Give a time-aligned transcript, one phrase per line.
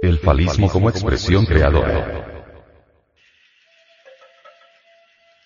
[0.00, 2.44] El falismo como expresión creadora.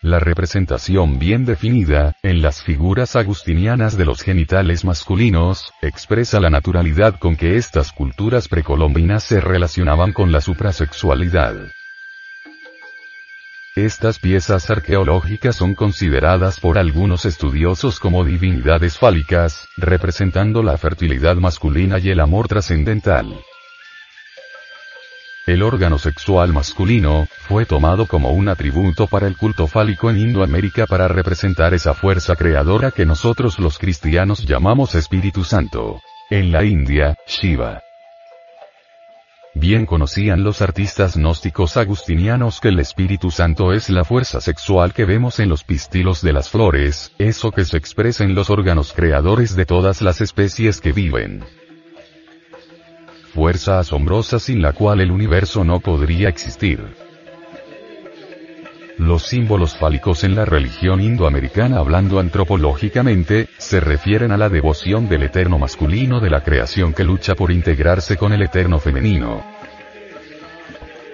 [0.00, 7.18] La representación bien definida, en las figuras agustinianas de los genitales masculinos, expresa la naturalidad
[7.18, 11.54] con que estas culturas precolombinas se relacionaban con la suprasexualidad.
[13.76, 21.98] Estas piezas arqueológicas son consideradas por algunos estudiosos como divinidades fálicas, representando la fertilidad masculina
[21.98, 23.44] y el amor trascendental.
[25.48, 30.86] El órgano sexual masculino, fue tomado como un atributo para el culto fálico en Indoamérica
[30.86, 36.02] para representar esa fuerza creadora que nosotros los cristianos llamamos Espíritu Santo.
[36.28, 37.80] En la India, Shiva.
[39.54, 45.06] Bien conocían los artistas gnósticos agustinianos que el Espíritu Santo es la fuerza sexual que
[45.06, 49.56] vemos en los pistilos de las flores, eso que se expresa en los órganos creadores
[49.56, 51.42] de todas las especies que viven
[53.38, 56.84] fuerza asombrosa sin la cual el universo no podría existir.
[58.96, 65.22] Los símbolos fálicos en la religión indoamericana hablando antropológicamente, se refieren a la devoción del
[65.22, 69.44] eterno masculino de la creación que lucha por integrarse con el eterno femenino.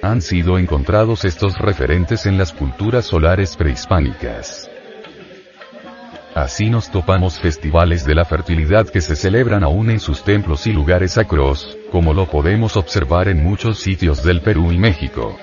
[0.01, 4.71] Han sido encontrados estos referentes en las culturas solares prehispánicas.
[6.35, 10.73] Así nos topamos festivales de la fertilidad que se celebran aún en sus templos y
[10.73, 15.39] lugares sacros, como lo podemos observar en muchos sitios del Perú y México.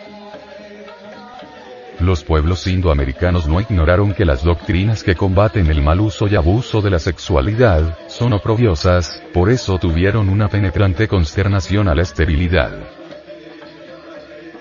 [2.02, 6.82] Los pueblos indoamericanos no ignoraron que las doctrinas que combaten el mal uso y abuso
[6.82, 13.01] de la sexualidad, son oprobiosas, por eso tuvieron una penetrante consternación a la esterilidad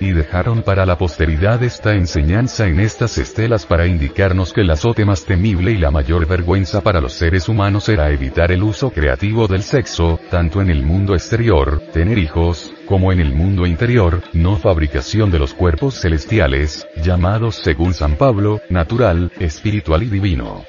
[0.00, 5.04] y dejaron para la posteridad esta enseñanza en estas estelas para indicarnos que el azote
[5.04, 9.46] más temible y la mayor vergüenza para los seres humanos era evitar el uso creativo
[9.46, 14.56] del sexo, tanto en el mundo exterior, tener hijos, como en el mundo interior, no
[14.56, 20.64] fabricación de los cuerpos celestiales, llamados según San Pablo, natural, espiritual y divino.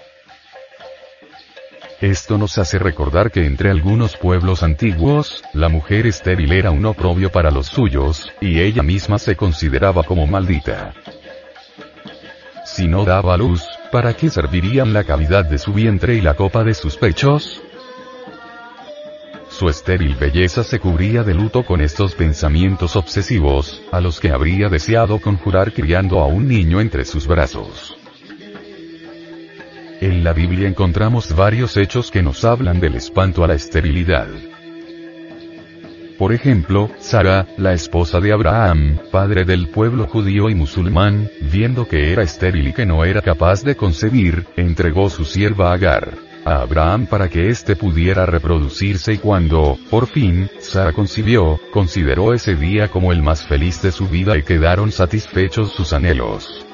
[2.02, 7.32] Esto nos hace recordar que entre algunos pueblos antiguos, la mujer estéril era un oprobio
[7.32, 10.96] para los suyos, y ella misma se consideraba como maldita.
[12.66, 16.64] Si no daba luz, ¿para qué servirían la cavidad de su vientre y la copa
[16.64, 17.62] de sus pechos?
[19.50, 24.70] Su estéril belleza se cubría de luto con estos pensamientos obsesivos, a los que habría
[24.70, 28.01] deseado conjurar criando a un niño entre sus brazos.
[30.02, 34.28] En la Biblia encontramos varios hechos que nos hablan del espanto a la esterilidad.
[36.18, 42.12] Por ejemplo, Sara, la esposa de Abraham, padre del pueblo judío y musulmán, viendo que
[42.12, 47.06] era estéril y que no era capaz de concebir, entregó su sierva Agar a Abraham
[47.06, 53.12] para que éste pudiera reproducirse y cuando, por fin, Sara concibió, consideró ese día como
[53.12, 56.66] el más feliz de su vida y quedaron satisfechos sus anhelos.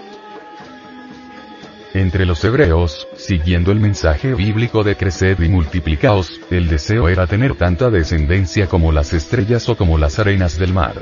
[1.97, 7.55] Entre los hebreos, siguiendo el mensaje bíblico de creced y multiplicaos, el deseo era tener
[7.55, 10.93] tanta descendencia como las estrellas o como las arenas del mar.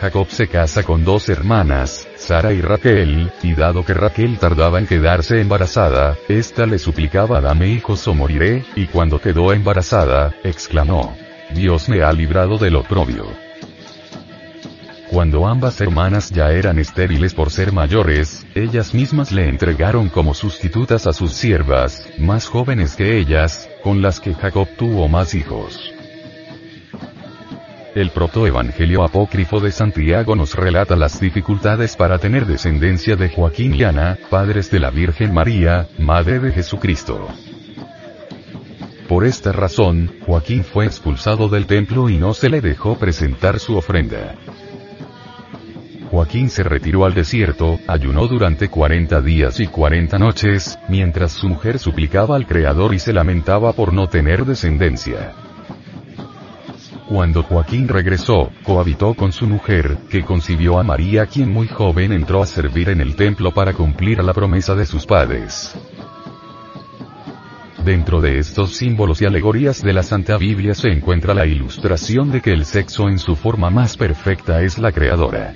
[0.00, 4.86] Jacob se casa con dos hermanas, Sara y Raquel, y dado que Raquel tardaba en
[4.86, 11.14] quedarse embarazada, ésta le suplicaba dame hijos o moriré, y cuando quedó embarazada, exclamó,
[11.50, 13.51] Dios me ha librado del oprobio.
[15.12, 21.06] Cuando ambas hermanas ya eran estériles por ser mayores, ellas mismas le entregaron como sustitutas
[21.06, 25.92] a sus siervas, más jóvenes que ellas, con las que Jacob tuvo más hijos.
[27.94, 33.84] El protoevangelio apócrifo de Santiago nos relata las dificultades para tener descendencia de Joaquín y
[33.84, 37.28] Ana, padres de la Virgen María, madre de Jesucristo.
[39.10, 43.76] Por esta razón, Joaquín fue expulsado del templo y no se le dejó presentar su
[43.76, 44.36] ofrenda.
[46.12, 51.78] Joaquín se retiró al desierto, ayunó durante 40 días y 40 noches, mientras su mujer
[51.78, 55.32] suplicaba al Creador y se lamentaba por no tener descendencia.
[57.08, 62.42] Cuando Joaquín regresó, cohabitó con su mujer, que concibió a María quien muy joven entró
[62.42, 65.74] a servir en el templo para cumplir la promesa de sus padres.
[67.86, 72.42] Dentro de estos símbolos y alegorías de la Santa Biblia se encuentra la ilustración de
[72.42, 75.54] que el sexo en su forma más perfecta es la creadora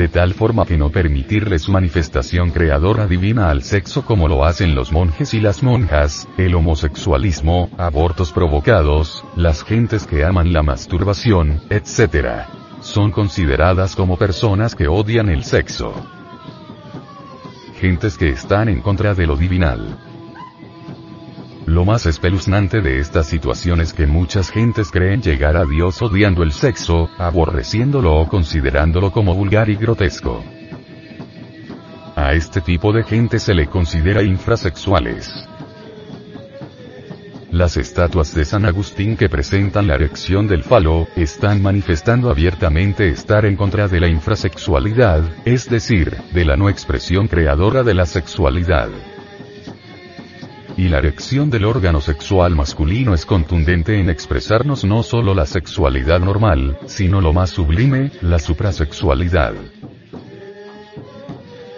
[0.00, 4.74] de tal forma que no permitirle su manifestación creadora divina al sexo como lo hacen
[4.74, 11.60] los monjes y las monjas, el homosexualismo, abortos provocados, las gentes que aman la masturbación,
[11.68, 12.46] etc.
[12.80, 15.92] Son consideradas como personas que odian el sexo.
[17.78, 19.98] Gentes que están en contra de lo divinal.
[21.70, 26.42] Lo más espeluznante de esta situación es que muchas gentes creen llegar a Dios odiando
[26.42, 30.42] el sexo, aborreciéndolo o considerándolo como vulgar y grotesco.
[32.16, 35.32] A este tipo de gente se le considera infrasexuales.
[37.52, 43.44] Las estatuas de San Agustín que presentan la erección del falo, están manifestando abiertamente estar
[43.44, 48.88] en contra de la infrasexualidad, es decir, de la no expresión creadora de la sexualidad.
[50.80, 56.20] Y la erección del órgano sexual masculino es contundente en expresarnos no solo la sexualidad
[56.20, 59.52] normal, sino lo más sublime, la suprasexualidad.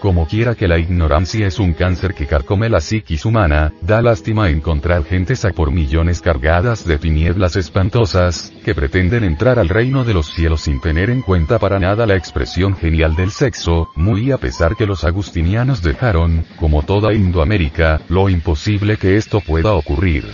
[0.03, 4.51] Como quiera que la ignorancia es un cáncer que carcome la psiquis humana, da lástima
[4.51, 10.13] encontrar gentes a por millones cargadas de tinieblas espantosas, que pretenden entrar al reino de
[10.13, 14.39] los cielos sin tener en cuenta para nada la expresión genial del sexo, muy a
[14.39, 20.25] pesar que los agustinianos dejaron, como toda Indoamérica, lo imposible que esto pueda ocurrir.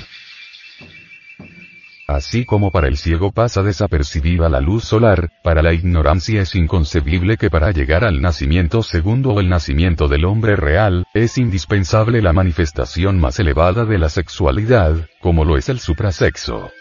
[2.08, 7.37] Así como para el ciego pasa desapercibida la luz solar, para la ignorancia es inconcebible
[7.37, 12.32] que para llegar al nacimiento segundo o el nacimiento del hombre real, es indispensable la
[12.32, 16.72] manifestación más elevada de la sexualidad, como lo es el suprasexo.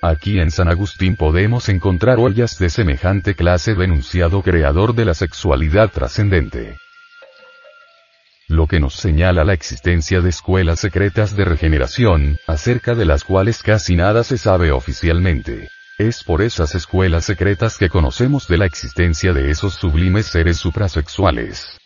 [0.00, 5.12] Aquí en San Agustín podemos encontrar huellas de semejante clase de enunciado creador de la
[5.12, 6.78] sexualidad trascendente
[8.48, 13.62] lo que nos señala la existencia de escuelas secretas de regeneración, acerca de las cuales
[13.62, 15.68] casi nada se sabe oficialmente.
[15.98, 21.78] Es por esas escuelas secretas que conocemos de la existencia de esos sublimes seres suprasexuales.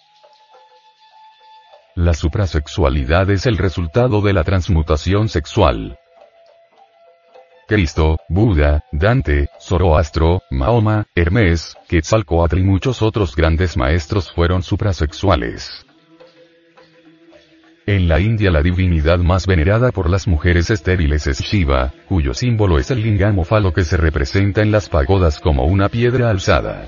[1.95, 5.99] La suprasexualidad es el resultado de la transmutación sexual.
[7.69, 15.87] Cristo, Buda, Dante, Zoroastro, Mahoma, Hermes, Quetzalcoatl y muchos otros grandes maestros fueron suprasexuales.
[17.91, 22.79] En la India la divinidad más venerada por las mujeres estériles es Shiva, cuyo símbolo
[22.79, 26.87] es el lingam falo que se representa en las pagodas como una piedra alzada.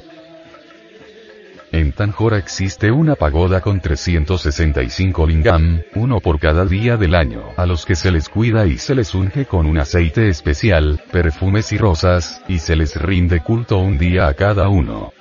[1.73, 7.67] En Tanjora existe una pagoda con 365 lingam, uno por cada día del año, a
[7.67, 11.79] los que se les cuida y se les unge con un aceite especial, perfumes y
[11.79, 15.13] rosas, y se les rinde culto un día a cada uno.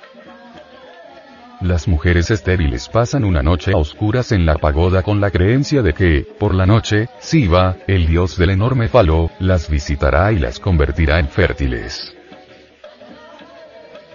[1.62, 5.92] Las mujeres estériles pasan una noche a oscuras en la pagoda con la creencia de
[5.92, 11.20] que, por la noche, Siva, el dios del enorme falo, las visitará y las convertirá
[11.20, 12.16] en fértiles.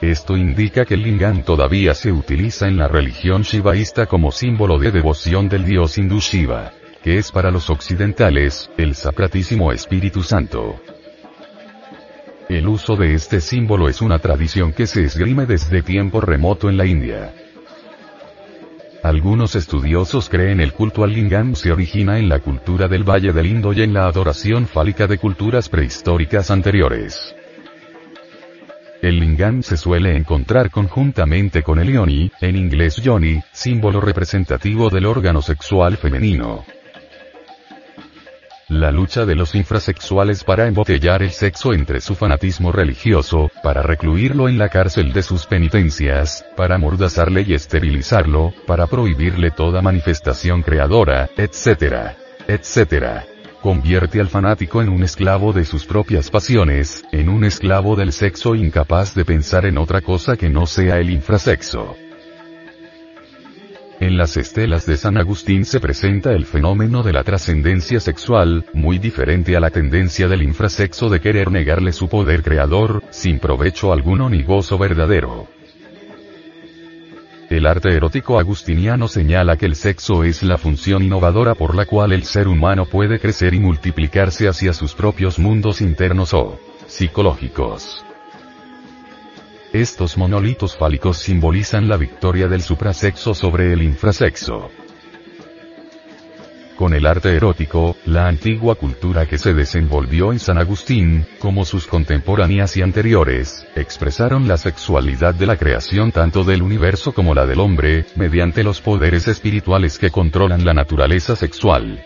[0.01, 4.91] Esto indica que el lingam todavía se utiliza en la religión shivaísta como símbolo de
[4.91, 10.81] devoción del dios hindú Shiva, que es para los occidentales, el Sacratísimo Espíritu Santo.
[12.49, 16.77] El uso de este símbolo es una tradición que se esgrime desde tiempo remoto en
[16.77, 17.33] la India.
[19.03, 23.47] Algunos estudiosos creen el culto al lingam se origina en la cultura del Valle del
[23.47, 27.35] Indo y en la adoración fálica de culturas prehistóricas anteriores.
[29.01, 35.05] El lingam se suele encontrar conjuntamente con el yoni, en inglés yoni, símbolo representativo del
[35.05, 36.63] órgano sexual femenino.
[38.69, 44.50] La lucha de los infrasexuales para embotellar el sexo entre su fanatismo religioso, para recluirlo
[44.50, 51.30] en la cárcel de sus penitencias, para amordazarle y esterilizarlo, para prohibirle toda manifestación creadora,
[51.38, 52.18] etc.
[52.50, 53.24] etc.
[53.62, 58.54] Convierte al fanático en un esclavo de sus propias pasiones, en un esclavo del sexo
[58.54, 61.95] incapaz de pensar en otra cosa que no sea el infrasexo.
[63.99, 68.99] En las estelas de San Agustín se presenta el fenómeno de la trascendencia sexual, muy
[68.99, 74.30] diferente a la tendencia del infrasexo de querer negarle su poder creador, sin provecho alguno
[74.30, 75.47] ni gozo verdadero.
[77.49, 82.11] El arte erótico agustiniano señala que el sexo es la función innovadora por la cual
[82.11, 88.06] el ser humano puede crecer y multiplicarse hacia sus propios mundos internos o psicológicos.
[89.74, 94.69] Estos monolitos fálicos simbolizan la victoria del suprasexo sobre el infrasexo.
[96.78, 101.86] Con el arte erótico, la antigua cultura que se desenvolvió en San Agustín, como sus
[101.88, 107.59] contemporáneas y anteriores, expresaron la sexualidad de la creación tanto del universo como la del
[107.59, 112.04] hombre, mediante los poderes espirituales que controlan la naturaleza sexual.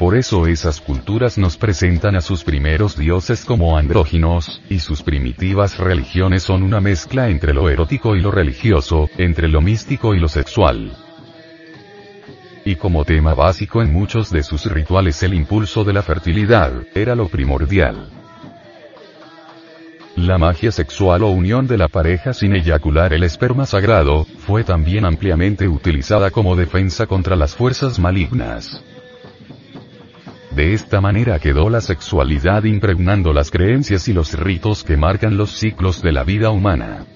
[0.00, 5.76] Por eso esas culturas nos presentan a sus primeros dioses como andróginos, y sus primitivas
[5.76, 10.28] religiones son una mezcla entre lo erótico y lo religioso, entre lo místico y lo
[10.28, 10.96] sexual.
[12.64, 17.14] Y como tema básico en muchos de sus rituales el impulso de la fertilidad, era
[17.14, 18.08] lo primordial.
[20.16, 25.04] La magia sexual o unión de la pareja sin eyacular el esperma sagrado, fue también
[25.04, 28.82] ampliamente utilizada como defensa contra las fuerzas malignas.
[30.60, 35.52] De esta manera quedó la sexualidad impregnando las creencias y los ritos que marcan los
[35.52, 37.06] ciclos de la vida humana.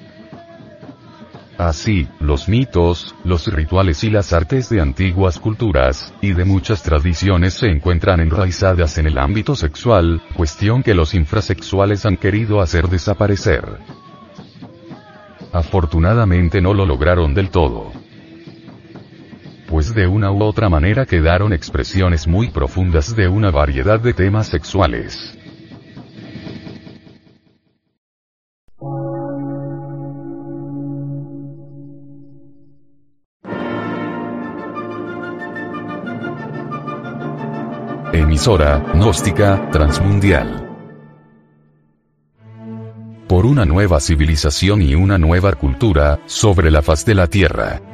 [1.59, 7.53] Así, los mitos, los rituales y las artes de antiguas culturas, y de muchas tradiciones
[7.53, 13.77] se encuentran enraizadas en el ámbito sexual, cuestión que los infrasexuales han querido hacer desaparecer.
[15.53, 17.93] Afortunadamente no lo lograron del todo.
[19.75, 24.47] Pues de una u otra manera quedaron expresiones muy profundas de una variedad de temas
[24.47, 25.37] sexuales.
[38.13, 40.69] Emisora, gnóstica, transmundial.
[43.27, 47.94] Por una nueva civilización y una nueva cultura, sobre la faz de la Tierra.